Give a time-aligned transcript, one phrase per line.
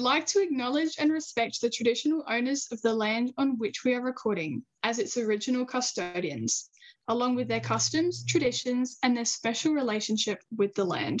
[0.00, 3.94] would like to acknowledge and respect the traditional owners of the land on which we
[3.94, 6.70] are recording as its original custodians,
[7.08, 11.20] along with their customs, traditions, and their special relationship with the land.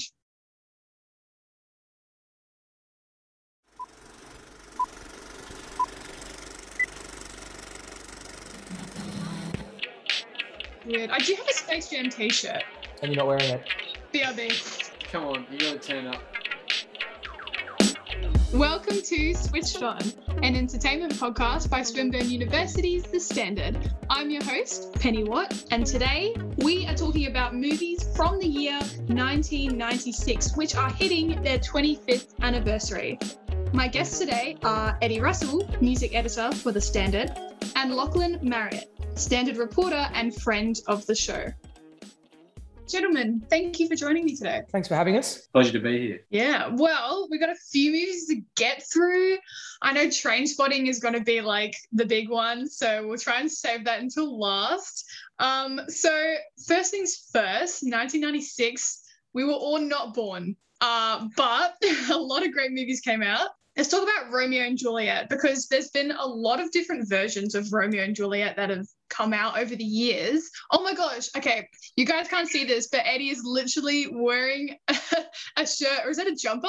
[10.86, 11.10] Weird.
[11.10, 12.64] I do have a Space Jam t-shirt.
[13.02, 13.62] And you're not wearing it.
[14.14, 15.12] BRB.
[15.12, 16.39] Come on, you gotta turn up.
[18.54, 20.02] Welcome to Switched On,
[20.42, 23.92] an entertainment podcast by Swinburne University's The Standard.
[24.10, 28.80] I'm your host, Penny Watt, and today we are talking about movies from the year
[29.06, 33.20] 1996, which are hitting their 25th anniversary.
[33.72, 37.32] My guests today are Eddie Russell, music editor for The Standard,
[37.76, 41.46] and Lachlan Marriott, Standard reporter and friend of the show.
[42.90, 44.62] Gentlemen, thank you for joining me today.
[44.72, 45.46] Thanks for having us.
[45.52, 46.20] Pleasure to be here.
[46.30, 49.38] Yeah, well, we've got a few movies to get through.
[49.80, 53.50] I know Trainspotting is going to be like the big one, so we'll try and
[53.50, 55.08] save that until last.
[55.38, 56.34] Um, so,
[56.66, 61.76] first things first, 1996, we were all not born, uh, but
[62.10, 63.50] a lot of great movies came out.
[63.76, 67.72] Let's talk about Romeo and Juliet because there's been a lot of different versions of
[67.72, 70.48] Romeo and Juliet that have come out over the years.
[70.70, 71.28] Oh my gosh.
[71.36, 71.68] Okay.
[71.96, 74.76] You guys can't see this, but Eddie is literally wearing
[75.56, 76.68] a, shirt, or is that a jumper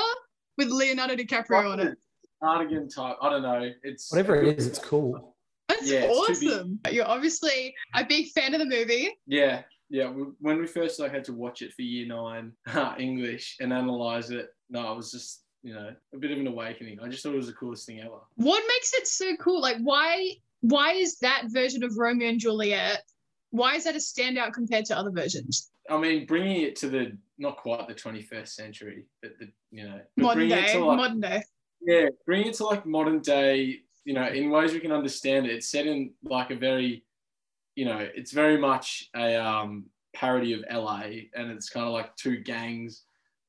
[0.58, 1.98] with Leonardo DiCaprio on it?
[2.44, 3.16] Cardigan type.
[3.22, 3.72] I don't know.
[3.84, 5.36] It's Whatever it is, it's cool.
[5.70, 6.54] That's Yeah, it's too big.
[6.58, 6.80] awesome.
[6.92, 9.10] You're obviously a big fan of the movie.
[9.28, 10.08] Yeah, yeah.
[10.40, 12.52] When we first like had to watch it for year nine
[13.00, 17.00] English and analyze it, no, it was just you know a bit of an awakening.
[17.02, 18.18] I just thought it was the coolest thing ever.
[18.36, 19.62] What makes it so cool?
[19.62, 20.32] Like, why?
[20.62, 23.04] Why is that version of Romeo and Juliet?
[23.50, 25.70] Why is that a standout compared to other versions?
[25.90, 30.00] I mean, bringing it to the not quite the 21st century, but the you know
[30.18, 31.44] Modern day, like, modern day.
[31.82, 35.52] yeah, bring it to like modern day, you know, in ways we can understand it.
[35.54, 37.04] It's set in like a very,
[37.76, 41.02] you know, it's very much a um, parody of LA,
[41.36, 43.04] and it's kind of like two gangs,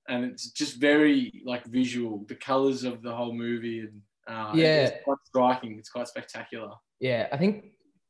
[0.09, 2.25] and it's just very like visual.
[2.27, 4.87] The colors of the whole movie, and uh, Yeah.
[4.87, 5.79] it's quite striking.
[5.79, 6.71] It's quite spectacular.
[7.03, 7.65] Yeah, I think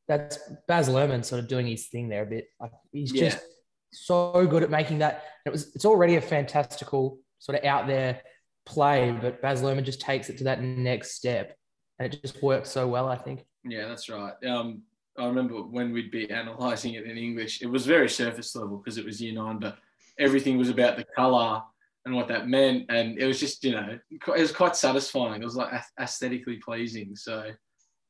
[0.07, 0.37] that's
[0.67, 2.45] Baz Luhrmann sort of doing his thing there a bit.
[2.59, 3.29] Like he's Yeah.
[3.29, 3.43] just
[3.91, 5.23] so good at making that.
[5.45, 8.21] It was it's already a fantastical sort of out there
[8.67, 11.57] play, but Baz Luhrmann just takes it to that next step,
[11.97, 13.07] and it just works so well.
[13.09, 13.43] I think.
[13.65, 14.33] Yeah, that's right.
[14.45, 14.83] Um,
[15.17, 18.97] I remember when we'd be analysing it in English, it was very surface level because
[18.99, 19.77] it was year nine, but
[20.19, 21.61] everything was about the colour
[22.05, 25.41] and what that meant, and it was just you know it was quite satisfying.
[25.41, 27.15] It was like aesthetically pleasing.
[27.15, 27.49] So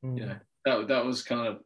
[0.04, 0.18] Mm.
[0.18, 1.60] you know that that was kind of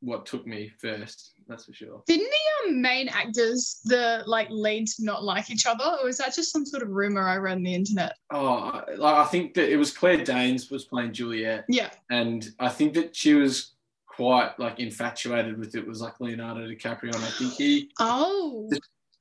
[0.00, 1.32] what took me first.
[1.48, 2.02] That's for sure.
[2.06, 2.28] Didn't
[2.64, 6.52] the um, main actors, the like leads, not like each other, or is that just
[6.52, 8.14] some sort of rumor I read on the internet?
[8.30, 11.90] Oh, I- like I think that it was Claire Danes was playing Juliet, Yeah.
[12.10, 13.72] and I think that she was
[14.06, 15.86] quite like infatuated with it.
[15.86, 18.68] Was like Leonardo DiCaprio, and I think he Oh.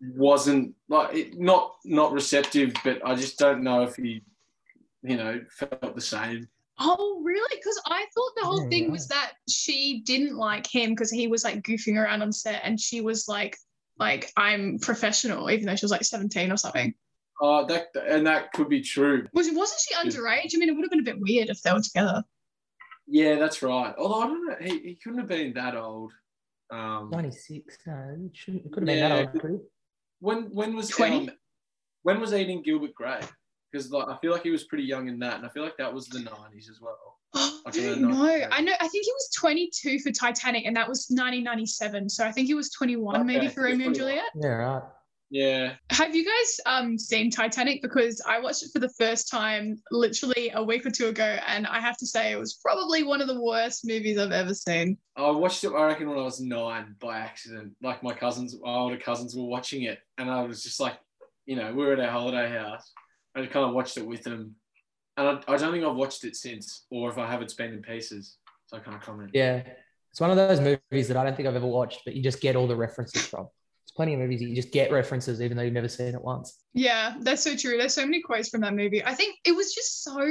[0.01, 4.23] wasn't like not not receptive, but I just don't know if he,
[5.03, 6.47] you know, felt the same.
[6.79, 7.55] Oh, really?
[7.57, 8.91] Because I thought the whole Yeah, thing right.
[8.91, 12.79] was that she didn't like him because he was like goofing around on set, and
[12.79, 13.57] she was like,
[13.97, 16.93] like I'm professional, even though she was like 17 or something.
[17.41, 19.25] Oh, that and that could be true.
[19.33, 20.51] Was wasn't she underage?
[20.53, 22.23] I mean, it would have been a bit weird if they were together.
[23.07, 23.93] Yeah, that's right.
[23.97, 26.11] Although I don't know, he, he couldn't have been that old.
[26.71, 27.77] Um, Ninety six.
[27.85, 28.65] No, it shouldn't.
[28.65, 29.25] It could have been Yeah.
[29.33, 29.61] that old.
[30.19, 31.29] When when was 20?
[31.29, 31.29] um,
[32.03, 33.23] when was Eating Gilbert Grape?
[33.75, 35.75] Because like, I feel like he was pretty young in that, and I feel like
[35.77, 37.17] that was the nineties as well.
[37.33, 38.09] Oh, I I don't don't know.
[38.09, 38.47] know.
[38.49, 38.71] I know.
[38.79, 42.07] I think he was 22 for Titanic, and that was 1997.
[42.09, 44.23] So I think he was 21 maybe for he was Romeo and Juliet.
[44.41, 44.83] Yeah, right.
[45.31, 47.81] Yeah, Have you guys um seen Titanic?
[47.81, 51.67] Because I watched it for the first time literally a week or two ago, and
[51.67, 54.97] I have to say it was probably one of the worst movies I've ever seen.
[55.17, 55.73] I watched it.
[55.73, 57.73] I reckon when I was nine by accident.
[57.81, 60.97] Like my cousins, my older cousins were watching it, and I was just like,
[61.45, 62.89] you know, we were at our holiday house.
[63.35, 64.55] I just kind of watched it with them,
[65.17, 67.73] and I, I don't think I've watched it since, or if I have, it's been
[67.73, 68.37] in pieces,
[68.67, 69.31] so I can't comment.
[69.33, 69.63] Yeah,
[70.11, 72.39] it's one of those movies that I don't think I've ever watched, but you just
[72.39, 73.41] get all the references from.
[73.41, 76.23] There's plenty of movies that you just get references even though you've never seen it
[76.23, 76.63] once.
[76.73, 77.77] Yeah, that's so true.
[77.77, 79.03] There's so many quotes from that movie.
[79.03, 80.25] I think it was just so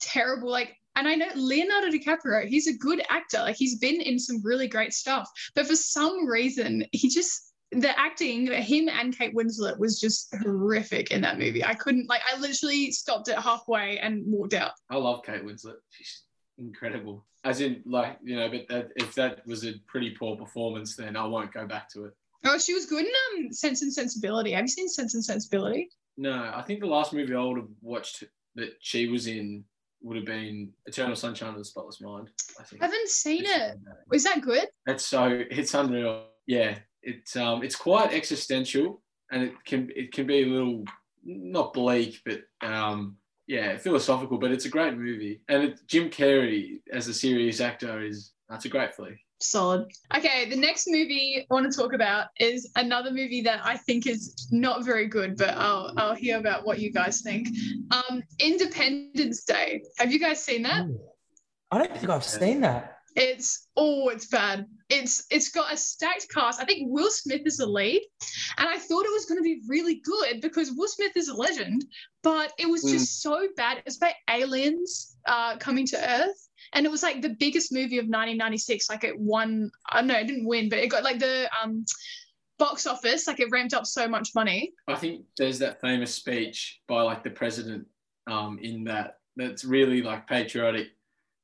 [0.00, 0.50] terrible.
[0.50, 3.38] Like, and I know Leonardo DiCaprio, he's a good actor.
[3.38, 5.30] Like, he's been in some really great stuff.
[5.54, 11.10] But for some reason, he just, the acting, him and Kate Winslet was just horrific
[11.10, 11.64] in that movie.
[11.64, 14.72] I couldn't, like, I literally stopped it halfway and walked out.
[14.90, 15.76] I love Kate Winslet.
[15.90, 16.22] She's
[16.58, 17.26] incredible.
[17.44, 21.16] As in, like, you know, but that, if that was a pretty poor performance, then
[21.16, 22.12] I won't go back to it.
[22.44, 24.52] Oh, she was good in um, Sense and Sensibility.
[24.52, 25.88] Have you seen Sense and Sensibility?
[26.16, 28.24] No, I think the last movie I would have watched
[28.54, 29.64] that she was in
[30.02, 32.28] would have been Eternal Sunshine of the Spotless Mind.
[32.58, 33.76] I haven't seen it.
[34.12, 34.66] Is that good?
[34.86, 36.26] It's so it's unreal.
[36.46, 40.84] Yeah, it's um it's quite existential and it can it can be a little
[41.24, 43.16] not bleak but um
[43.46, 48.02] yeah philosophical but it's a great movie and it, Jim Carrey as a serious actor
[48.02, 49.18] is that's a great flick.
[49.40, 49.90] Solid.
[50.14, 54.06] Okay, the next movie I want to talk about is another movie that I think
[54.06, 57.48] is not very good, but I'll I'll hear about what you guys think.
[57.90, 59.82] Um, Independence Day.
[59.96, 60.86] Have you guys seen that?
[61.70, 62.98] I don't think I've seen that.
[63.16, 64.66] It's oh, it's bad.
[64.92, 66.60] It's it's got a stacked cast.
[66.60, 68.02] I think Will Smith is the lead,
[68.58, 71.34] and I thought it was going to be really good because Will Smith is a
[71.34, 71.84] legend,
[72.22, 73.82] but it was just so bad.
[73.86, 78.04] It's about aliens uh, coming to Earth, and it was like the biggest movie of
[78.04, 78.90] 1996.
[78.90, 79.70] Like it won.
[79.90, 81.86] I uh, know it didn't win, but it got like the um
[82.58, 83.26] box office.
[83.26, 84.74] Like it ramped up so much money.
[84.88, 87.86] I think there's that famous speech by like the president
[88.26, 90.88] um in that that's really like patriotic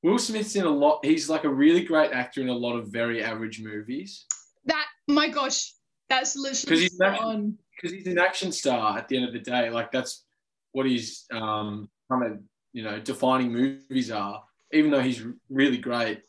[0.02, 1.04] Will Smith's in a lot.
[1.04, 4.26] He's like a really great actor in a lot of very average movies.
[4.66, 5.72] That my gosh,
[6.08, 9.40] that's literally because he's action, because he's an action star at the end of the
[9.40, 9.70] day.
[9.70, 10.24] Like that's
[10.72, 12.38] what he's um, kind of
[12.72, 14.42] you know defining movies are.
[14.72, 16.22] Even though he's really great,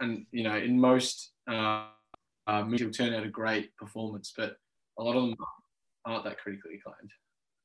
[0.00, 1.86] and you know in most uh,
[2.46, 4.56] uh, movies he'll turn out a great performance, but
[4.98, 5.36] a lot of them
[6.04, 7.10] aren't that critically acclaimed.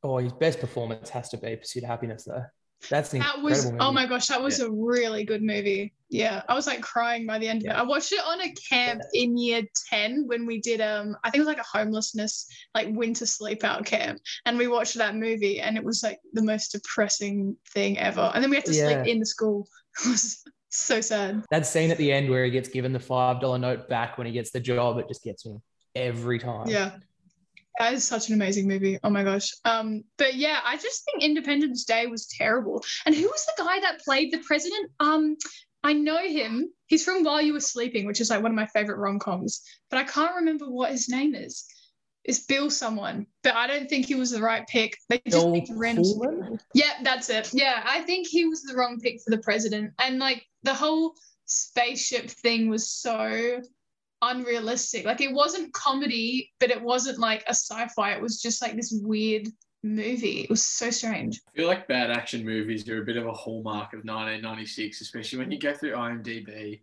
[0.03, 2.45] Oh, his best performance has to be Pursuit of Happiness, though.
[2.89, 3.77] That's that was movie.
[3.79, 4.65] oh my gosh, that was yeah.
[4.65, 5.93] a really good movie.
[6.09, 7.71] Yeah, I was like crying by the end yeah.
[7.71, 7.79] of it.
[7.81, 9.23] I watched it on a camp yeah.
[9.23, 12.87] in year 10 when we did um I think it was like a homelessness like
[12.91, 16.71] winter sleep out camp and we watched that movie and it was like the most
[16.71, 18.31] depressing thing ever.
[18.33, 19.67] And then we had to sleep in the school.
[20.05, 21.43] It was so sad.
[21.49, 24.27] That scene at the end where he gets given the five dollar note back when
[24.27, 25.57] he gets the job, it just gets me
[25.95, 26.67] every time.
[26.67, 26.91] Yeah.
[27.79, 28.97] That is such an amazing movie.
[29.03, 29.51] Oh my gosh.
[29.63, 32.83] Um, but yeah, I just think Independence Day was terrible.
[33.05, 34.91] And who was the guy that played the president?
[34.99, 35.37] Um,
[35.83, 36.71] I know him.
[36.87, 39.61] He's from While You Were Sleeping, which is like one of my favorite rom coms.
[39.91, 41.65] But I can't remember what his name is.
[42.23, 44.97] It's Bill someone, but I don't think he was the right pick.
[45.07, 46.59] They just Bill picked random.
[46.73, 47.53] Yeah, that's it.
[47.53, 49.93] Yeah, I think he was the wrong pick for the president.
[49.97, 51.13] And like the whole
[51.45, 53.61] spaceship thing was so
[54.21, 55.05] unrealistic.
[55.05, 58.13] Like it wasn't comedy, but it wasn't like a sci-fi.
[58.13, 59.47] It was just like this weird
[59.83, 60.41] movie.
[60.41, 61.41] It was so strange.
[61.47, 65.39] I feel like bad action movies are a bit of a hallmark of 1996, especially
[65.39, 66.81] when you go through IMDb,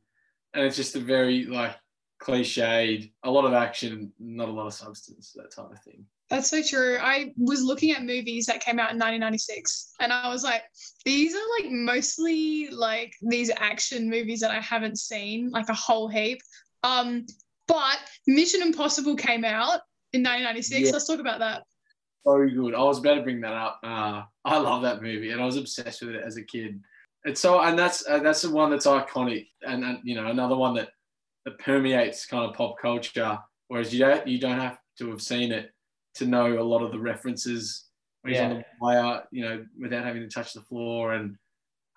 [0.54, 1.76] and it's just a very like
[2.22, 6.06] cliched, a lot of action, not a lot of substance, that type of thing.
[6.30, 6.98] That's so true.
[7.00, 10.62] I was looking at movies that came out in 1996 and I was like,
[11.04, 16.08] these are like mostly like these action movies that I haven't seen, like a whole
[16.08, 16.40] heap.
[16.84, 17.26] Um,
[17.66, 19.80] but Mission Impossible came out
[20.12, 20.86] in 1996.
[20.86, 20.92] Yeah.
[20.92, 21.64] Let's talk about that.
[22.24, 22.74] Very good.
[22.74, 23.80] I was about to bring that up.
[23.82, 26.80] Uh, I love that movie, and I was obsessed with it as a kid.
[27.24, 30.56] And so, and that's uh, that's the one that's iconic, and, and you know another
[30.56, 30.90] one that
[31.44, 33.38] that permeates kind of pop culture.
[33.68, 35.70] Whereas you don't you don't have to have seen it
[36.16, 37.86] to know a lot of the references.
[38.22, 38.48] When yeah.
[38.48, 41.36] he's on the wire, you know, without having to touch the floor, and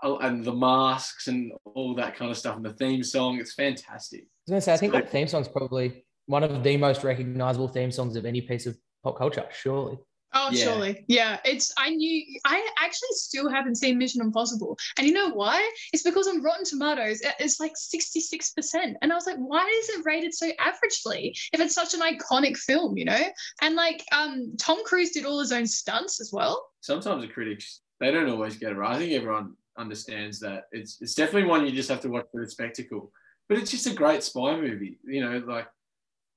[0.03, 3.39] oh, and the masks and all that kind of stuff, and the theme song.
[3.39, 6.63] It's fantastic I was gonna say, I think that theme song is probably one of
[6.63, 9.97] the most recognizable theme songs of any piece of pop culture, surely.
[10.33, 10.63] Oh, yeah.
[10.63, 11.05] surely.
[11.07, 11.39] Yeah.
[11.44, 14.77] It's I knew I actually still haven't seen Mission Impossible.
[14.97, 15.69] And you know why?
[15.94, 18.94] It's because on Rotten Tomatoes, it's like 66%.
[19.01, 22.57] And I was like, why is it rated so averagely if it's such an iconic
[22.57, 23.23] film, you know?
[23.61, 26.68] And like um Tom Cruise did all his own stunts as well.
[26.81, 28.95] Sometimes the critics they don't always get it right.
[28.95, 30.66] I think everyone understands that.
[30.72, 33.12] It's it's definitely one you just have to watch for the spectacle
[33.48, 35.00] but it's just a great spy movie.
[35.06, 35.68] You know, like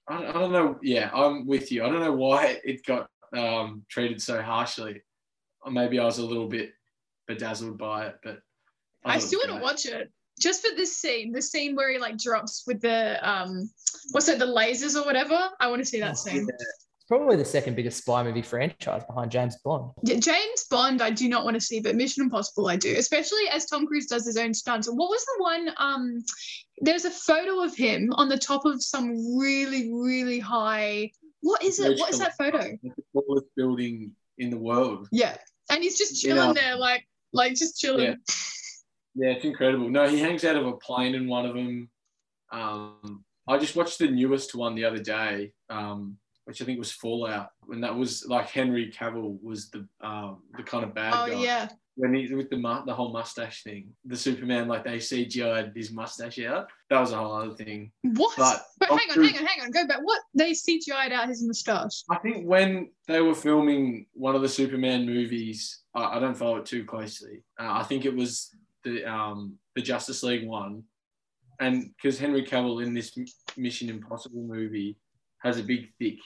[0.08, 0.78] I, I don't know.
[0.82, 1.84] Yeah, I'm with you.
[1.84, 5.02] I don't know why it got um, treated so harshly.
[5.62, 6.72] Or maybe I was a little bit
[7.26, 8.40] bedazzled by it, but
[9.04, 11.32] I, I still want to watch it just for this scene.
[11.32, 13.70] The scene where he like drops with the um,
[14.12, 15.50] what's it, the lasers or whatever.
[15.58, 16.48] I want to see that oh, scene.
[16.48, 16.66] Yeah
[17.10, 19.90] probably the second biggest spy movie franchise behind James Bond.
[20.04, 23.48] Yeah, James Bond, I do not want to see, but Mission Impossible, I do, especially
[23.50, 24.88] as Tom Cruise does his own stunts.
[24.88, 25.70] What was the one?
[25.78, 26.24] Um,
[26.78, 31.10] there's a photo of him on the top of some really, really high.
[31.40, 31.98] What is it?
[31.98, 32.60] What is that photo?
[32.80, 35.08] The tallest building in the world.
[35.10, 35.36] Yeah,
[35.68, 38.04] and he's just chilling there, like, like just chilling.
[38.04, 38.14] Yeah.
[39.16, 39.88] yeah, it's incredible.
[39.88, 41.90] No, he hangs out of a plane in one of them.
[42.52, 45.50] Um, I just watched the newest one the other day.
[45.68, 46.18] Um,
[46.50, 50.64] which I think was Fallout, and that was like Henry Cavill was the um, the
[50.64, 51.40] kind of bad oh, guy.
[51.40, 51.68] yeah.
[51.94, 56.40] When he with the the whole mustache thing, the Superman like they CGI'd his mustache
[56.40, 56.66] out.
[56.88, 57.92] That was a whole other thing.
[58.02, 58.36] What?
[58.36, 59.70] But, but hang on, hang on, hang on.
[59.70, 60.00] Go back.
[60.02, 62.02] What they CGI'd out his mustache?
[62.10, 66.56] I think when they were filming one of the Superman movies, I, I don't follow
[66.56, 67.44] it too closely.
[67.60, 70.82] Uh, I think it was the um the Justice League one,
[71.60, 73.16] and because Henry Cavill in this
[73.56, 74.96] Mission Impossible movie
[75.42, 76.18] has a big thick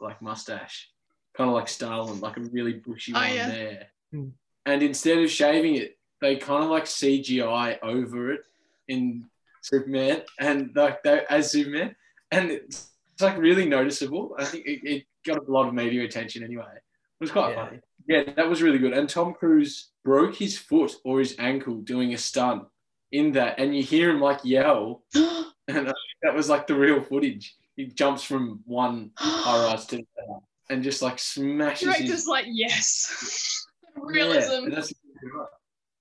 [0.00, 0.90] like mustache,
[1.36, 3.48] kind of like Stalin, like a really bushy Oh, one yeah.
[3.48, 3.86] there.
[4.12, 4.28] Hmm.
[4.66, 8.40] And instead of shaving it, they kind of like CGI over it
[8.88, 9.24] in
[9.62, 11.94] Superman, and like they as Superman,
[12.30, 14.34] and it's, it's like really noticeable.
[14.38, 16.64] I think it, it got a lot of media attention anyway.
[16.74, 17.64] It was quite Yeah.
[17.66, 17.80] funny.
[18.06, 18.94] Yeah, that was really good.
[18.94, 22.64] And Tom Cruise broke his foot or his ankle doing a stunt
[23.12, 25.24] in that, and you hear him like yell, and
[25.68, 27.54] I think that was like the real footage.
[27.78, 32.26] He jumps from one high rise to the other and just like smashes his Director's
[32.26, 33.64] like, yes.
[33.96, 34.64] Yeah, Realism.
[34.64, 35.46] and, that's exactly right.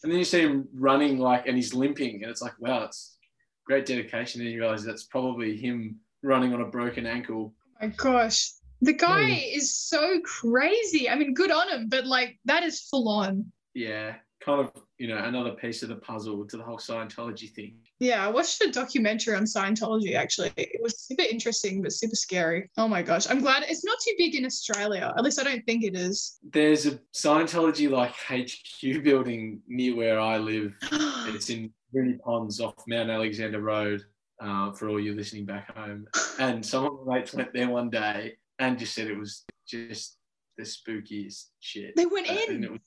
[0.04, 3.18] And then you see him running like, and he's limping, and it's like, wow, it's
[3.66, 4.42] great dedication.
[4.42, 7.54] And you realize that's probably him running on a broken ankle.
[7.82, 8.52] Oh my gosh.
[8.82, 9.58] The guy Hmm.
[9.58, 11.10] is so crazy.
[11.10, 13.52] I mean, good on him, but like that is full on.
[13.76, 17.76] Yeah, kind of, you know, another piece of the puzzle to the whole Scientology thing.
[18.00, 20.52] Yeah, I watched a documentary on Scientology actually.
[20.58, 22.70] It was super interesting, but super scary.
[22.78, 23.30] Oh my gosh.
[23.30, 25.14] I'm glad it's not too big in Australia.
[25.18, 26.40] At least I don't think it is.
[26.52, 30.74] There's a Scientology like HQ building near where I live.
[31.30, 34.04] It's in Moonee Ponds off Mount Alexander Road.
[34.40, 36.06] Uh, for all you listening back home,
[36.38, 40.18] and some of my mates went there one day and just said it was just
[40.60, 41.96] the spookiest shit.
[41.96, 42.80] they went Uh, and in.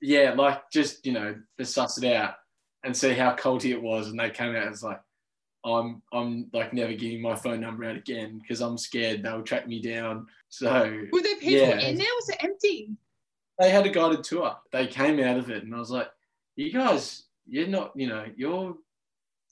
[0.00, 2.34] Was, yeah, like just you know, to suss it out
[2.84, 5.00] and see how culty it was, and they came out and it's like,
[5.64, 9.66] I'm I'm like never giving my phone number out again because I'm scared they'll track
[9.66, 10.26] me down.
[10.48, 10.72] So
[11.12, 11.80] Were there people Yeah.
[11.80, 12.06] in there?
[12.16, 12.90] Was it empty?
[13.58, 14.54] they had a guided tour.
[14.70, 16.10] They came out of it, and I was like,
[16.56, 18.76] you guys, you're not, you know, you're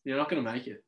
[0.04, 0.84] you're not gonna make it.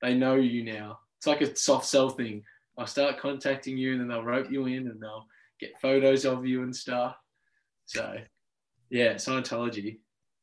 [0.00, 1.00] They know you now.
[1.18, 2.42] It's like a soft sell thing.
[2.78, 5.26] I'll start contacting you, and then they'll rope you in, and they'll
[5.58, 7.16] get photos of you and stuff.
[7.84, 8.16] So,
[8.90, 9.98] yeah, Scientology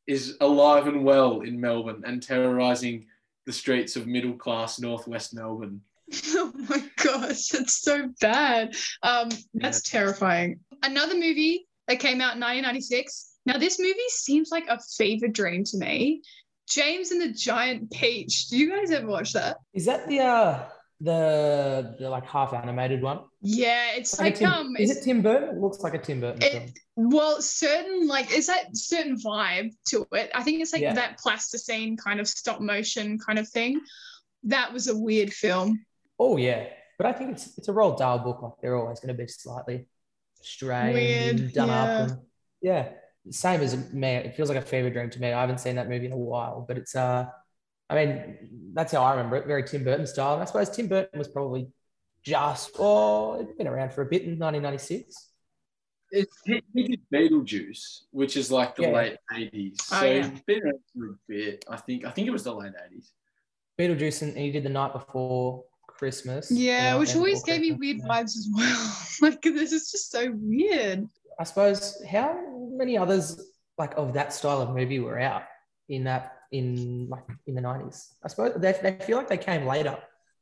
[0.06, 3.06] is alive and well in Melbourne and terrorizing
[3.46, 5.82] the streets of middle class northwest Melbourne.
[6.30, 8.74] Oh my gosh, that's so bad.
[9.02, 10.60] Um, that's terrifying.
[10.82, 13.36] Another movie that came out in 1996.
[13.44, 16.22] Now, this movie seems like a fever dream to me.
[16.68, 18.48] James and the Giant Peach.
[18.48, 19.58] Do you guys ever watch that?
[19.74, 20.64] Is that the uh
[21.00, 23.20] the the like half animated one?
[23.40, 25.50] Yeah, it's a like Tim- um, is it Tim Burton?
[25.56, 27.10] It looks like a Tim Burton It- film.
[27.10, 30.30] well, certain like is that certain vibe to it.
[30.34, 30.94] I think it's like Yeah.
[30.94, 33.80] that plasticine kind of stop motion kind of thing.
[34.44, 35.84] That was a weird film.
[36.18, 38.42] Oh yeah, but I think it's it's a Roald Dahl book.
[38.42, 39.86] Like they're always going to be slightly
[40.42, 41.82] strange Weird, done yeah.
[41.82, 42.10] up.
[42.10, 42.18] And,
[42.60, 42.88] yeah,
[43.30, 44.08] same as me.
[44.16, 45.32] It feels like a fever dream to me.
[45.32, 47.26] I haven't seen that movie in a while, but it's uh,
[47.90, 49.46] I mean, that's how I remember it.
[49.46, 50.34] Very Tim Burton style.
[50.34, 51.68] And I suppose Tim Burton was probably
[52.22, 55.30] just oh, it'd been around for a bit in 1996.
[56.10, 58.92] It's, he, he did Beetlejuice, which is like the Yeah.
[58.92, 59.76] late eighties.
[59.92, 60.28] Oh, so yeah.
[60.30, 61.64] he's been around for a bit.
[61.68, 62.04] I think.
[62.06, 63.12] I think it was the late eighties.
[63.78, 66.50] Beetlejuice, and he did the night before Christmas.
[66.50, 68.96] Yeah, The which Night always gave me weird vibes as well.
[69.30, 71.06] like this is just so weird.
[71.38, 72.40] I suppose how
[72.72, 73.40] many others
[73.76, 75.42] like of that style of movie were out
[75.88, 78.14] in that in like in the nineties?
[78.24, 79.96] I suppose they, they feel like they came later.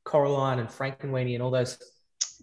[0.04, 1.78] Coraline and Frankenweenie and all those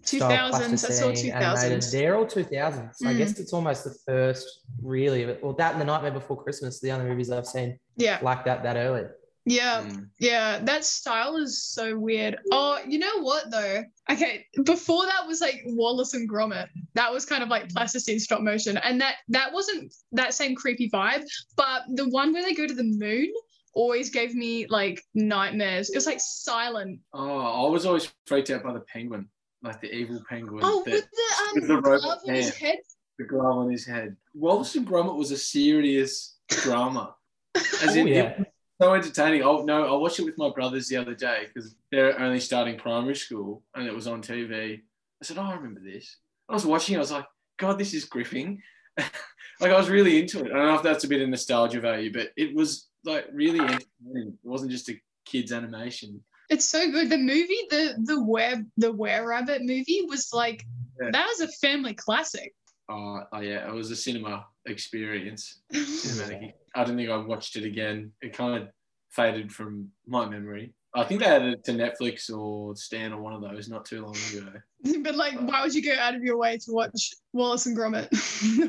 [0.04, 0.84] Two style thousands.
[0.84, 1.42] I saw plasticine two animated,
[1.80, 1.92] thousands.
[1.92, 2.98] They're all two thousands.
[3.02, 3.16] I Mm.
[3.18, 4.46] guess it's almost the first
[4.82, 5.38] really of.
[5.42, 8.62] Well, that and the Nightmare Before Christmas, the only movies I've seen Yeah, like that
[8.64, 9.04] that early.
[9.46, 9.80] yeah.
[9.82, 10.08] Mm.
[10.18, 12.36] Yeah, that style is so weird.
[12.52, 13.82] Oh, you know what though?
[14.10, 16.68] Okay, before that was like Wallace and Gromit.
[16.92, 20.90] That was kind of like plasticine stop motion, and that that wasn't that same creepy
[20.90, 21.24] vibe.
[21.56, 23.32] But the one where they go to the moon
[23.74, 25.90] always gave me like nightmares.
[25.90, 27.00] It was like silent.
[27.12, 29.28] Oh, I was always freaked out by the penguin,
[29.62, 30.60] like the evil penguin.
[30.64, 32.78] Oh, that, with the with um the robot glove on his head.
[33.18, 34.16] the glove on his head.
[34.34, 37.14] Wallace and Gromit was a serious drama.
[37.56, 38.14] As Oh, in, yeah.
[38.30, 38.46] it was
[38.80, 39.42] so entertaining.
[39.42, 42.76] Oh no, I watched it with my brothers the other day because they're only starting
[42.78, 44.80] primary school and it was on TV.
[44.80, 46.16] I said, "Oh, I remember this."
[46.48, 46.96] I was watching.
[46.96, 47.26] I was like,
[47.58, 48.60] "God, this is gripping."
[48.98, 50.46] like I was really into it.
[50.52, 53.60] I don't know if that's a bit of nostalgia value, but it was like really
[53.60, 54.28] entertaining.
[54.42, 54.94] It wasn't just a
[55.24, 56.22] kids animation.
[56.50, 57.08] It's so good.
[57.10, 60.64] The movie, the the web, the Were-Rabbit movie was like
[61.00, 61.10] Yeah.
[61.12, 62.54] that was a family classic.
[62.88, 65.60] Oh, oh yeah, it was a cinema experience.
[65.72, 66.52] Cinematic.
[66.74, 68.12] I don't think I've watched it again.
[68.20, 68.68] It kind of
[69.10, 70.74] faded from my memory.
[70.96, 74.02] I think they added it to Netflix or Stan or one of those not too
[74.04, 74.52] long ago.
[75.02, 78.08] but like, why would you go out of your way to watch Wallace and Gromit,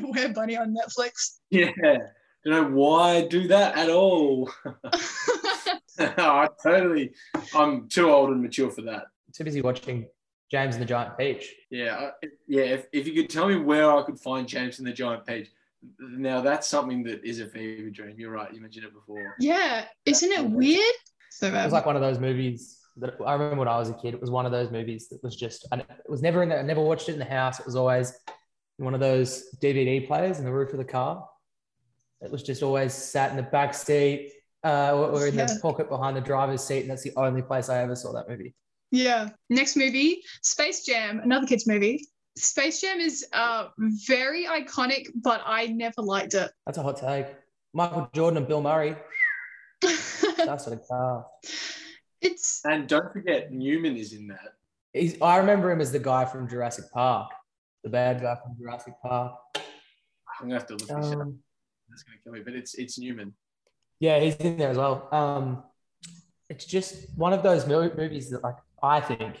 [0.14, 1.36] Where Bunny on Netflix?
[1.50, 1.70] Yeah,
[2.46, 4.50] don't know why do that at all.
[5.98, 7.12] I totally,
[7.54, 9.06] I'm too old and mature for that.
[9.32, 10.06] Too busy watching
[10.50, 11.54] James and the Giant Peach.
[11.70, 12.10] Yeah,
[12.46, 12.62] yeah.
[12.62, 15.48] If, if you could tell me where I could find James and the Giant Peach,
[16.00, 18.16] now that's something that is a fever dream.
[18.18, 18.52] You're right.
[18.52, 19.34] You mentioned it before.
[19.38, 20.94] Yeah, isn't it weird?
[21.30, 23.90] So It was um, like one of those movies that I remember when I was
[23.90, 24.14] a kid.
[24.14, 26.58] It was one of those movies that was just, and it was never in the,
[26.58, 27.60] I never watched it in the house.
[27.60, 28.14] It was always
[28.78, 31.26] one of those DVD players in the roof of the car.
[32.20, 34.32] It was just always sat in the back seat
[34.64, 35.46] uh, or, or in Yeah.
[35.46, 36.80] the pocket behind the driver's seat.
[36.82, 38.54] And that's the only place I ever saw that movie.
[38.90, 39.30] Yeah.
[39.50, 42.06] Next movie, Space Jam, another kids movie.
[42.38, 46.50] Space Jam is uh very iconic, but I never liked it.
[46.66, 47.26] That's a hot take.
[47.74, 48.96] Michael Jordan and Bill Murray.
[49.82, 51.26] That's sort of car.
[52.20, 54.54] it's And don't forget, Newman is in that.
[54.92, 57.30] He's, I remember him as the guy from Jurassic Park,
[57.84, 59.34] the bad guy from Jurassic Park.
[59.56, 59.62] I'm
[60.48, 61.20] gonna have to look this up.
[61.20, 61.38] Um,
[61.96, 63.32] That's gonna kill me, but it's it's Newman.
[64.00, 65.08] Yeah, he's in there as well.
[65.12, 65.62] Um,
[66.50, 69.40] it's just one of those movies that, like, I think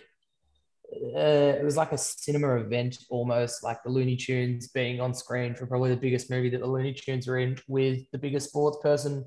[1.14, 1.18] uh,
[1.60, 5.66] it was like a cinema event almost, like the Looney Tunes being on screen for
[5.66, 9.26] probably the biggest movie that the Looney Tunes were in with the biggest sports person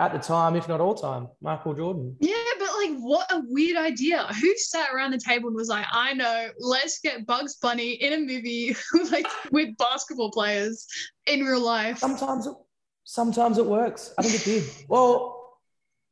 [0.00, 2.16] at the time, if not all time, Michael Jordan.
[2.20, 2.33] yeah, but like
[3.04, 4.24] what a weird idea.
[4.40, 8.14] Who sat around the table and was like, I know, let's get Bugs Bunny in
[8.14, 8.74] a movie
[9.10, 10.86] like with basketball players
[11.26, 11.98] in real life.
[11.98, 12.54] Sometimes, it,
[13.04, 14.14] sometimes it works.
[14.16, 14.64] I think it did.
[14.88, 15.58] Well,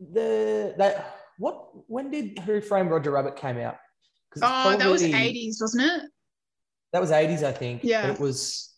[0.00, 3.78] the that what when did Who Framed Roger Rabbit came out?
[4.42, 6.10] Oh, that was 80s, wasn't it?
[6.92, 7.84] That was 80s, I think.
[7.84, 8.02] Yeah.
[8.02, 8.74] But it was,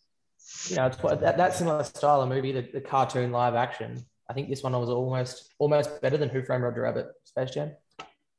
[0.69, 4.05] you know, it's quite, that, that similar style of movie, the, the cartoon live action.
[4.29, 7.73] I think this one was almost almost better than Who Framed Roger Rabbit, Space Jam.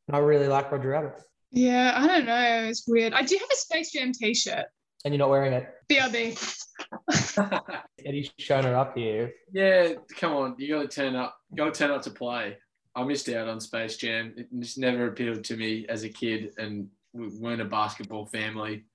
[0.07, 1.21] And I really like Roger Rabbit.
[1.51, 2.65] Yeah, I don't know.
[2.69, 3.13] It's weird.
[3.13, 4.65] I do have a Space Jam t-shirt.
[5.03, 5.67] And you're not wearing it.
[5.89, 6.61] BRB.
[8.05, 9.31] Eddie's showing it up here.
[9.51, 11.37] yeah, come on, you gotta turn up.
[11.51, 12.57] You gotta turn up to play.
[12.95, 14.33] I missed out on Space Jam.
[14.37, 18.85] It just never appealed to me as a kid, and we weren't a basketball family,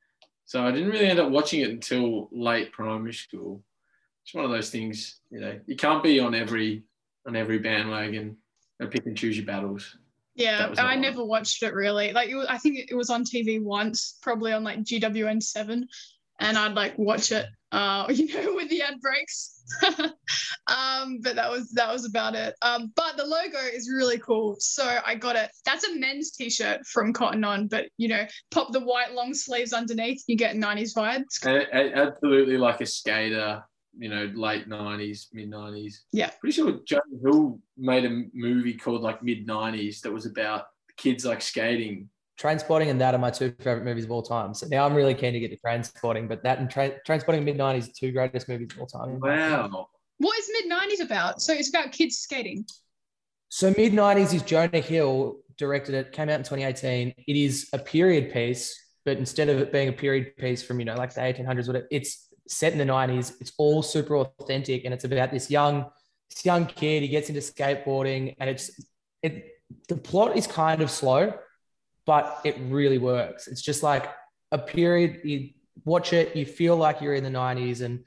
[0.46, 3.62] so I didn't really end up watching it until late primary school.
[4.24, 5.58] It's one of those things, you know.
[5.66, 6.82] You can't be on every
[7.26, 8.36] on every bandwagon.
[8.80, 9.96] and pick and choose your battles.
[10.34, 11.00] Yeah, I one.
[11.00, 12.12] never watched it really.
[12.12, 15.86] Like, it was, I think it was on TV once, probably on like GWN seven,
[16.38, 19.56] and I'd like watch it, uh, you know, with the ad breaks.
[20.66, 22.54] um, but that was that was about it.
[22.62, 25.50] Um, but the logo is really cool, so I got it.
[25.64, 29.72] That's a men's T-shirt from Cotton On, but you know, pop the white long sleeves
[29.72, 31.44] underneath, you get '90s vibes.
[31.44, 33.62] And it- it- absolutely like a skater,
[34.00, 36.04] you know, late nineties, mid nineties.
[36.12, 36.30] Yeah.
[36.40, 41.24] Pretty sure Jonah Hill made a movie called like mid nineties that was about kids
[41.24, 42.08] like skating.
[42.40, 44.54] Trainspotting and that are my two favorite movies of all time.
[44.54, 47.58] So now I'm really keen to get to Trainspotting, but that and tra- Trainspotting mid
[47.58, 49.20] 90s, two greatest movies of all time.
[49.20, 49.88] Wow.
[50.16, 51.42] What is mid '90s about?
[51.42, 52.64] So it's about kids skating.
[53.50, 57.12] So mid 90s is Jonah Hill directed it, came out in 2018.
[57.26, 60.86] It is a period piece, but instead of it being a period piece from, you
[60.86, 63.40] know, like the 1800s, whatever, it's set in the 90s.
[63.40, 65.86] It's all super authentic and it's about this young,
[66.28, 67.02] this young kid.
[67.02, 68.70] He gets into skateboarding and it's
[69.22, 71.32] it the plot is kind of slow,
[72.06, 73.46] but it really works.
[73.46, 74.10] It's just like
[74.50, 75.50] a period, you
[75.84, 78.00] watch it, you feel like you're in the 90s and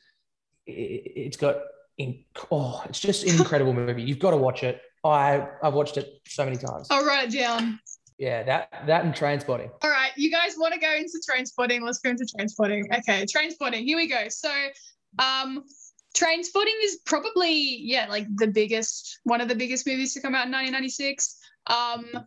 [0.65, 1.57] it, it's got
[1.97, 4.03] in, oh, it's just an incredible movie.
[4.03, 4.81] You've got to watch it.
[5.05, 6.87] I I've watched it so many times.
[6.89, 7.79] I'll write it down.
[8.17, 9.71] Yeah, that that and Trainspotting.
[9.81, 11.83] All right, you guys want to go into train spotting?
[11.83, 12.87] Let's go into train spotting.
[12.93, 13.85] Okay, train spotting.
[13.85, 14.27] Here we go.
[14.29, 14.51] So,
[15.19, 15.63] um,
[16.13, 20.35] train spotting is probably yeah, like the biggest, one of the biggest movies to come
[20.35, 21.39] out in 1996.
[21.67, 22.25] Um,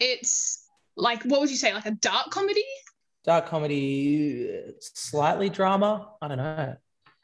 [0.00, 2.64] it's like what would you say, like a dark comedy?
[3.24, 6.12] Dark comedy, slightly drama.
[6.22, 6.76] I don't know.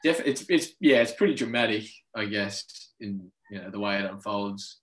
[0.03, 2.65] Def- it's it's yeah, it's pretty dramatic, I guess,
[2.99, 4.79] in you know the way it unfolds.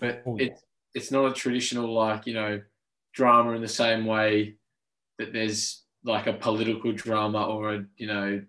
[0.00, 0.46] But Oh, yeah.
[0.46, 0.62] it's
[0.94, 2.60] it's not a traditional like you know
[3.14, 4.56] drama in the same way
[5.18, 8.40] that there's like a political drama or a you know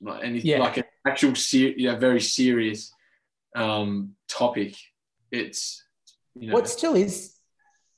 [0.00, 0.58] like any Yeah.
[0.58, 2.92] like an actual ser- you know, very serious
[3.54, 4.74] um topic.
[5.30, 5.84] It's
[6.34, 7.36] you know What still is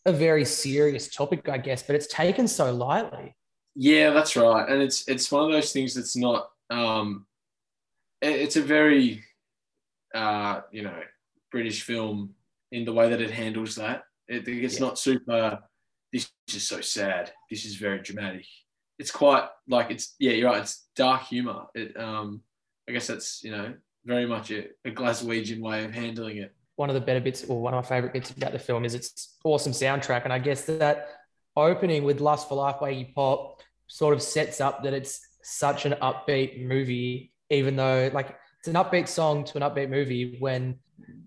[0.07, 3.35] a very serious topic, I guess, but it's taken so lightly.
[3.75, 4.69] Yeah, that's right.
[4.69, 7.27] And it's it's one of those things that's not um
[8.21, 9.25] it- it's a very
[10.15, 11.01] uh you know
[11.51, 12.35] British film
[12.77, 13.99] in the way that it handles that.
[14.35, 14.87] It, it's Yeah.
[14.87, 15.41] not super
[16.13, 17.33] this is so sad.
[17.51, 18.47] This is very dramatic.
[19.01, 21.61] It's quite like it's yeah, you're right, it's dark humor.
[21.75, 22.29] It um
[22.89, 26.51] I guess that's, you know, very much a, a Glaswegian way of handling it.
[26.77, 28.95] One of the better bits, or one of my favorite bits about the film, is
[28.95, 30.23] its awesome soundtrack.
[30.25, 31.09] And I guess that
[31.57, 35.87] opening with "Lust for Life" by Iggy Pop sort of sets up that it's such
[35.87, 40.79] an upbeat movie, even though like it's an upbeat song to an upbeat movie when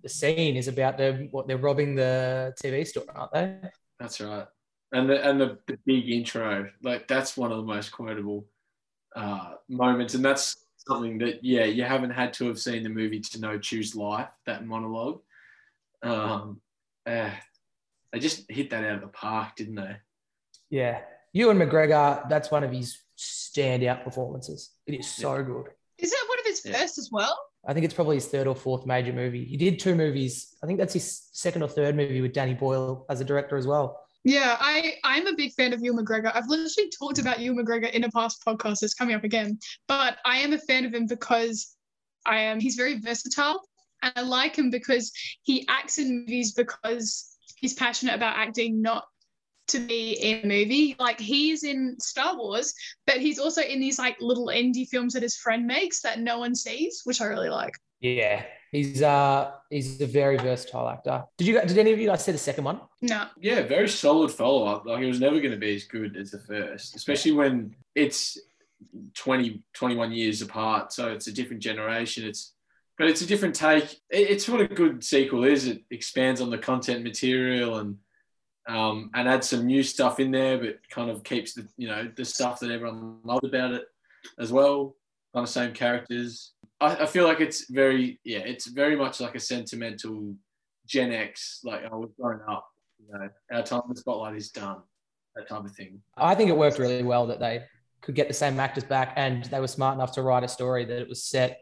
[0.02, 3.60] the scene is about them what they're robbing the TV store, aren't they?
[4.00, 4.47] That's right.
[4.91, 8.47] And the and the, the big intro, like that's one of the most quotable
[9.15, 13.19] uh, moments, and that's something that yeah you haven't had to have seen the movie
[13.19, 15.19] to know choose life that monologue
[16.02, 16.62] um
[17.06, 17.30] eh,
[18.13, 19.97] they just hit that out of the park didn't they
[20.69, 21.02] Yeah.
[21.34, 24.71] Ewan McGregor, that's one of his standout performances.
[24.88, 25.67] It is so good.
[25.97, 26.80] Is that one of his Yeah.
[26.80, 27.38] first as well?
[27.67, 29.43] I think it's probably his third or fourth major movie.
[29.46, 30.56] He did two movies.
[30.63, 33.67] I think that's his second or third movie with Danny Boyle as a director as
[33.67, 34.00] well.
[34.24, 36.32] Yeah, I I'm a big fan of Ewan McGregor.
[36.34, 38.84] I've literally talked about Ewan McGregor in a past podcast.
[38.84, 41.76] It's coming up again, but I am a fan of him because
[42.26, 42.60] I am.
[42.60, 43.62] He's very versatile,
[44.02, 45.12] and I like him because
[45.43, 49.06] he acts in movies because he's passionate about acting, not
[49.67, 50.95] to be in a movie.
[50.99, 52.73] Like he's in Star Wars,
[53.06, 56.39] but he's also in these like little indie films that his friend makes that no
[56.39, 57.73] one sees, which I really like.
[57.99, 58.43] Yeah.
[58.71, 61.23] He's uh he's a very versatile actor.
[61.38, 62.82] Did you guys- did any of you guys see the second one?
[63.01, 66.32] No, yeah very solid follow-up like it was never going to be as good as
[66.32, 68.38] the first especially when it's
[69.15, 72.53] 20 21 years apart so it's a different generation it's
[72.97, 76.58] but it's a different take it's what a good sequel is it expands on the
[76.58, 77.97] content material and
[78.67, 82.10] um, and add some new stuff in there but kind of keeps the you know
[82.15, 83.86] the stuff that everyone loved about it
[84.39, 84.95] as well
[85.34, 89.36] Kind of same characters I, I feel like it's very yeah it's very much like
[89.36, 90.36] a sentimental
[90.88, 92.67] gen x like i was growing up
[92.99, 94.77] you know, our time in the spotlight is done,
[95.36, 96.01] that type of thing.
[96.15, 97.63] I think it worked really well that they
[98.01, 100.86] could get the same actors back and they were smart enough to write a story
[100.86, 101.60] that it was set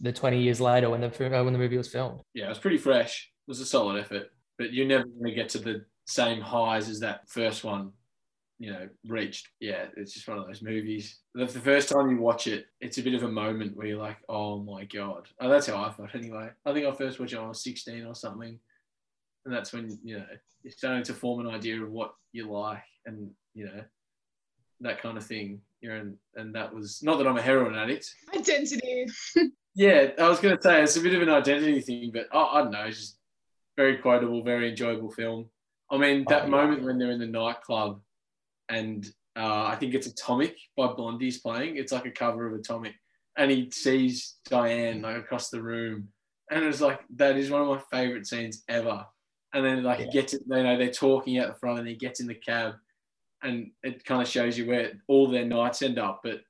[0.00, 2.20] the 20 years later when the uh, when the movie was filmed.
[2.34, 3.30] Yeah, it was pretty fresh.
[3.46, 6.88] It was a solid effort, but you're never going to get to the same highs
[6.88, 7.92] as that first one,
[8.58, 9.48] you know, reached.
[9.60, 11.18] Yeah, it's just one of those movies.
[11.34, 14.18] The, first time you watch it, it's a bit of a moment where you're like,
[14.28, 15.26] oh my God.
[15.40, 16.50] Oh, that's how I felt anyway.
[16.66, 18.58] I think I first watched it when I was 16 or something.
[19.44, 20.26] And that's when, you know,
[20.62, 23.82] you're starting to form an idea of what you like and, you know,
[24.80, 25.60] that kind of thing.
[25.80, 29.06] You know, and, and that was not that I'm a heroin addict, identity.
[29.74, 32.46] yeah, I was going to say it's a bit of an identity thing, but oh,
[32.52, 32.84] I don't know.
[32.84, 33.16] It's just
[33.76, 35.48] very quotable, very enjoyable film.
[35.92, 36.50] I mean, that Oh, yeah.
[36.50, 38.00] moment when they're in the nightclub
[38.68, 41.76] and uh, I think it's Atomic by Blondie's playing.
[41.76, 42.94] It's like a cover of Atomic.
[43.36, 46.08] And he sees Diane like across the room.
[46.50, 49.06] And it's like, that is one of my favorite scenes ever.
[49.54, 51.94] And then like he gets it, you know, they're talking out the front and he
[51.94, 52.74] gets in the cab
[53.42, 56.20] and it kind of shows you where all their nights end up.
[56.24, 56.40] But,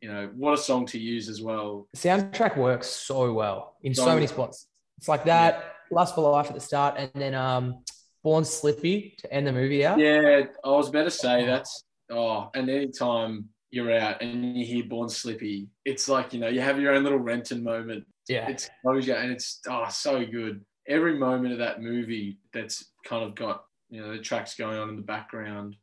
[0.00, 1.88] you know, what a song to use as well.
[1.94, 4.66] The soundtrack works so well in so So many spots.
[4.98, 7.82] It's like that, Lust for Life at the start, and then um
[8.24, 9.98] Born Slippy to end the movie out.
[9.98, 14.84] Yeah, I was about to say that's oh, and anytime you're out and you hear
[14.84, 18.04] Born Slippy, it's like you know you have your own little Renton moment.
[18.26, 18.48] Yeah.
[18.48, 20.64] It's closure and it's oh so good.
[20.88, 24.88] Every moment of that movie that's kind of got you know the tracks going on
[24.88, 25.76] in the background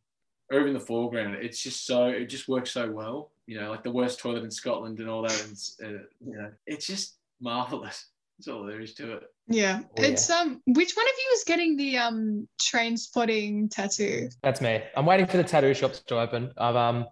[0.52, 1.36] or even the foreground.
[1.36, 3.32] It's just so it just works so well.
[3.46, 5.46] You know, like the worst toilet in Scotland and all that.
[5.46, 8.08] And uh, you know, it's just marvelous.
[8.40, 9.24] That's all there is to it.
[9.52, 9.82] Yeah.
[9.98, 14.30] Oh, it's um which one of you is getting the um train spotting tattoo?
[14.44, 14.82] That's me.
[14.96, 16.52] I'm waiting for the tattoo shops to open.
[16.58, 17.06] I've um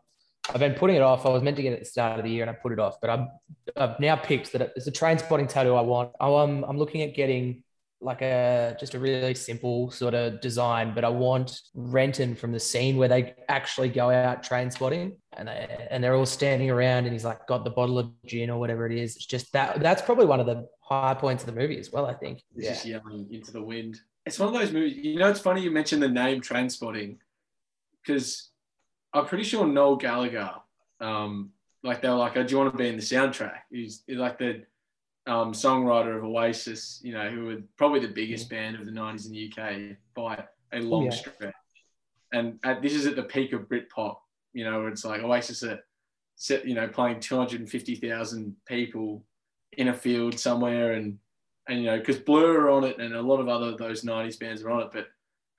[0.50, 1.26] I've been putting it off.
[1.26, 2.72] I was meant to get it at the start of the year and I put
[2.72, 3.30] it off, but I'm
[3.76, 6.12] I've now picked that it's a train spotting tattoo I want.
[6.20, 7.64] I, um, I'm looking at getting
[8.02, 12.60] like a just a really simple sort of design, but I want Renton from the
[12.60, 17.06] scene where they actually go out train spotting and they, and they're all standing around
[17.06, 19.18] and he's like got the bottle of gin or whatever it is.
[19.18, 22.06] It's just that that's probably one of the high points of the movie as well.
[22.06, 22.42] I think.
[22.56, 24.00] It's just yelling into the wind.
[24.26, 24.98] It's one of those movies.
[24.98, 27.18] You know, it's funny you mentioned the name Trainspotting
[28.02, 28.50] because
[29.14, 30.54] I'm pretty sure Noel Gallagher,
[31.02, 31.52] um,
[31.84, 34.18] like they were like, oh, "Do you want to be in the soundtrack?" He's, he's
[34.18, 34.64] like the
[35.30, 37.00] um, songwriter of Oasis.
[37.04, 40.44] You know, who were probably the biggest band of the '90s in the UK by
[40.74, 41.12] a long yeah.
[41.12, 41.54] stretch.
[42.32, 44.18] And at, this is at the peak of Britpop.
[44.54, 45.80] You know, where it's like Oasis are,
[46.36, 49.24] set, you know, playing 250,000 people
[49.74, 51.20] in a field somewhere and
[51.68, 54.40] and you know because Blur are on it and a lot of other those '90s
[54.40, 55.08] bands are on it, but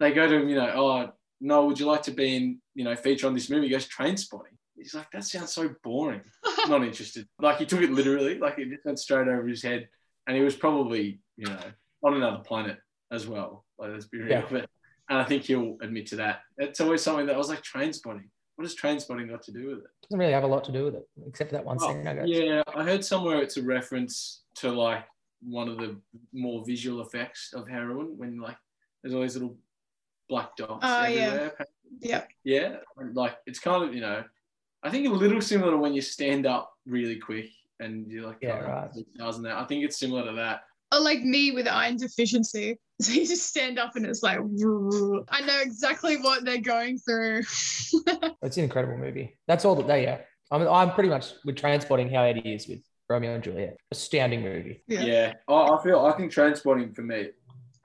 [0.01, 2.85] they go to him, you know, oh no, would you like to be in, you
[2.85, 3.67] know, feature on this movie?
[3.67, 4.57] He goes train spotting.
[4.77, 6.23] He's like, that sounds so boring.
[6.71, 7.27] Not interested.
[7.41, 9.89] Like he took it literally, like it just went straight over his head,
[10.27, 11.59] and he was probably, you know,
[12.05, 12.79] on another planet
[13.11, 13.65] as well.
[13.79, 14.45] Like let's be real, Yeah.
[14.51, 14.69] but
[15.09, 16.41] and I think he'll admit to that.
[16.59, 18.31] It's always something that I was like train spotting.
[18.57, 19.85] What does train spotting got to do with it?
[20.03, 22.07] Doesn't really have a lot to do with it, except for that one Oh, scene.
[22.07, 22.25] I guess.
[22.29, 25.05] yeah, I heard somewhere it's a reference to like
[25.43, 25.97] one of the
[26.33, 28.57] more visual effects of heroin when like
[29.03, 29.57] there's all these little
[30.29, 31.21] black dots Oh, yeah.
[31.23, 31.55] everywhere.
[32.03, 32.29] Yep.
[32.45, 34.23] Yeah, and, like it's kind of you know,
[34.83, 38.39] I think a little similar to when you stand up really quick and you're like,
[38.41, 38.91] Yeah, oh, right.
[38.95, 39.57] it doesn't that.
[39.57, 40.63] I think it's similar to that.
[40.93, 42.79] Or like me with iron deficiency.
[43.01, 47.41] So you just stand up and it's like I know exactly what they're going through.
[48.43, 49.39] It's an incredible movie.
[49.49, 50.19] That's all that they yeah.
[50.51, 53.79] I'm, I'm pretty much with trainspotting how Eddie is with Romeo and Juliet.
[53.91, 54.83] Astounding movie.
[54.87, 55.03] Yeah.
[55.03, 55.33] Yeah.
[55.49, 57.31] Oh, I feel I think Trainspotting for me.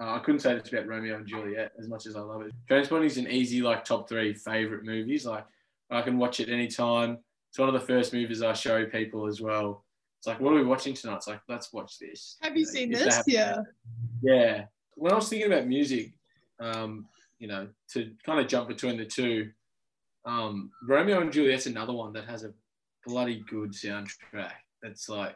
[0.01, 2.51] Uh, I couldn't say this about Romeo and Juliet as much as I love it.
[2.69, 5.25] Trainspotting is an easy like top three favorite movies.
[5.25, 5.45] Like
[5.91, 7.19] I can watch it anytime.
[7.49, 9.85] It's one of the first movies I show people as well.
[10.19, 11.17] It's like, what are we watching tonight?
[11.17, 12.37] It's like, let's watch this.
[12.41, 13.23] Have you know, seen this?
[13.27, 13.57] Yeah.
[14.21, 14.65] Yeah.
[14.95, 16.13] When I was thinking about music,
[16.59, 17.05] um,
[17.39, 19.51] you know, to kind of jump between the two,
[20.25, 22.53] um, Romeo and Juliet's another one that has a
[23.05, 24.53] bloody good soundtrack.
[24.81, 25.35] That's like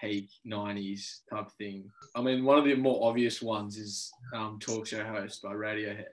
[0.00, 1.90] peak '90s type thing.
[2.14, 6.06] I mean, one of the more obvious ones is um, "Talk Show Host" by Radiohead.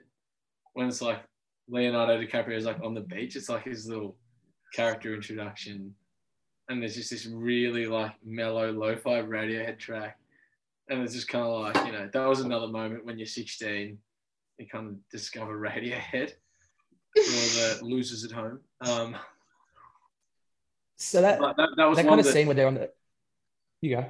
[0.74, 1.20] When it's like
[1.68, 4.16] Leonardo DiCaprio is like on the beach, it's like his little
[4.74, 5.94] character introduction,
[6.68, 10.18] and there's just this really like mellow lo-fi Radiohead track
[10.88, 13.98] and it's just kind of like you know that was another moment when you're 16
[14.58, 16.32] you kind of discover radiohead
[17.14, 19.16] for the losers at home um
[20.96, 22.90] So that that, that was that one kind of that, scene where they're on the.
[23.80, 24.06] You go.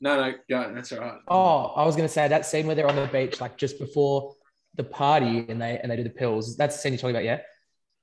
[0.00, 2.88] no no go that's all right Oh, I was gonna say that scene where they're
[2.88, 4.34] on the beach, like just before
[4.76, 6.56] the party, and they and they do the pills.
[6.56, 7.40] That's the scene you're talking about, yeah.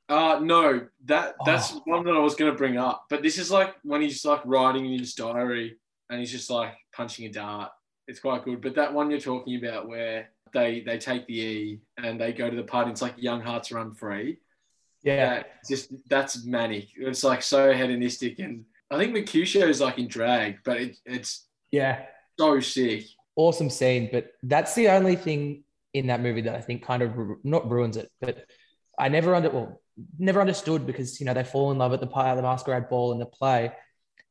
[0.10, 1.81] uh no that that's Oh.
[1.86, 4.41] one that i was going to bring up but this is like when he's like
[4.45, 5.77] writing in his diary
[6.10, 7.71] and he's just like punching a dart
[8.07, 11.79] it's quite good but that one you're talking about where they they take the e
[12.03, 14.39] and they go to the party it's like young hearts run free
[15.03, 16.88] Yeah, yeah, just that's manic.
[16.97, 21.47] It's like so hedonistic, and I think Mercutio is like in drag, but it, it's
[21.71, 22.05] yeah.
[22.39, 23.05] so sick.
[23.36, 27.13] Awesome scene, but that's the only thing in that movie that I think kind of
[27.43, 28.45] not ruins it, but
[28.97, 29.82] I never under well,
[30.17, 33.12] never understood because you know they fall in love at the pie, the masquerade ball
[33.12, 33.71] in the play.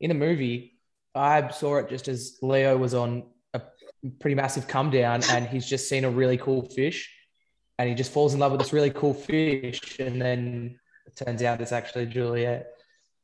[0.01, 0.79] In the movie,
[1.15, 3.61] I saw it just as Leo was on a
[4.21, 7.13] pretty massive come down, and he's just seen a really cool fish,
[7.79, 11.43] and he just falls in love with this really cool fish, and then it turns
[11.43, 12.69] out it's actually Juliet.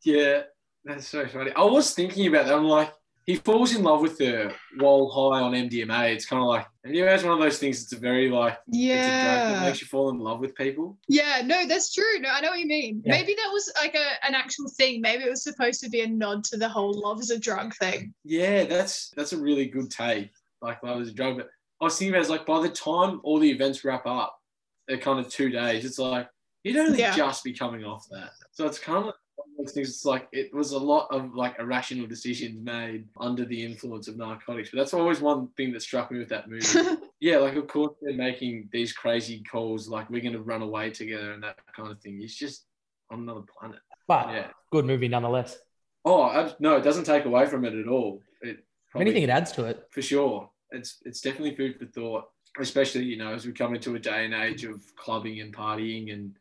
[0.05, 0.43] Yeah,
[0.85, 1.53] that's so funny.
[1.57, 2.55] I was thinking about that.
[2.55, 2.93] I'm like,
[3.27, 6.13] he falls in love with her while high on MDMA.
[6.15, 7.83] It's kind of like MDMA is one of those things.
[7.83, 10.97] It's a very like it's a drug that makes you fall in love with people.
[11.09, 12.21] Yeah, no, that's true.
[12.21, 13.03] No, I know what you mean.
[13.05, 13.13] Yeah.
[13.13, 15.01] Maybe that was like a, an actual thing.
[15.01, 17.75] Maybe it was supposed to be a nod to the whole love is a drug
[17.75, 18.15] thing.
[18.25, 20.31] Yeah, that's that's a really good take.
[20.63, 21.49] Like love is a drug, but
[21.81, 24.39] I was thinking about it's like by the time all the events wrap up,
[24.87, 25.85] they're kind of two days.
[25.85, 26.29] It's like
[26.63, 27.15] you'd only Yeah.
[27.15, 28.31] just be coming off that.
[28.53, 29.15] So it's kind of
[29.57, 29.89] one of those things.
[29.89, 34.17] It's like it was a lot of like irrational decisions made under the influence of
[34.17, 34.71] narcotics.
[34.71, 36.67] But that's always one thing that struck me with that movie.
[37.21, 41.33] yeah, like of course they're making these crazy calls, like we're gonna run away together
[41.33, 42.21] and that kind of thing.
[42.23, 42.67] It's just
[43.11, 43.81] on another planet.
[44.09, 44.49] But Yeah.
[44.71, 45.59] good movie nonetheless.
[46.05, 48.23] Oh no, it doesn't take away from it at all.
[48.43, 49.87] It probably- anything, it adds to it.
[49.91, 50.51] for sure.
[50.71, 52.25] It's it's definitely food for thought,
[52.61, 56.13] especially you know as we come into a day and age of clubbing and partying
[56.13, 56.37] and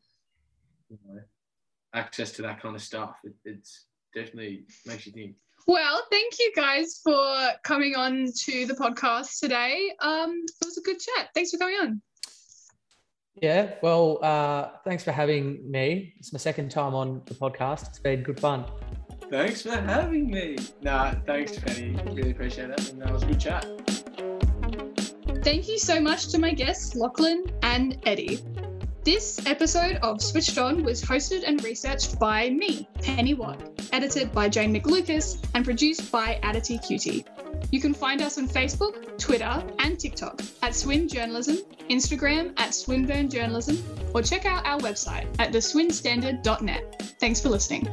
[0.89, 1.19] you know
[1.95, 3.15] access to that kind of stuff.
[3.23, 5.35] It, it's definitely makes you think.
[5.67, 9.91] well, thank you guys for coming on to the podcast today.
[10.01, 11.29] Um, it was a good chat.
[11.33, 12.01] Thanks for coming on.
[13.41, 16.13] Yeah, well, uh, thanks for having me.
[16.19, 17.89] It's my second time on the podcast.
[17.89, 18.65] It's been good fun.
[19.29, 20.57] Thanks for having me.
[20.81, 21.99] Nah, thanks, Penny.
[22.13, 23.65] Really appreciate it, and that was a good chat.
[25.43, 28.39] Thank you so much to my guests, Lachlan and Eddie.
[29.05, 33.61] This episode of Switched On was hosted and researched by me, Penny Watt,
[33.93, 37.23] edited by Jane McLucas, and produced by Adity Cutie.
[37.69, 43.29] You can find us on Facebook, Twitter, and TikTok at Swin Journalism, Instagram at Swinburne
[43.29, 43.77] Journalism,
[44.15, 47.13] or check out our website at theswinstandard.net.
[47.19, 47.87] Thanks for listening.